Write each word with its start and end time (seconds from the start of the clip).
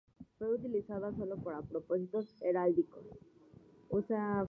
Fue 0.39 0.55
utilizada 0.55 1.13
solo 1.13 1.37
para 1.37 1.61
propósitos 1.61 2.35
heráldicos. 2.41 3.05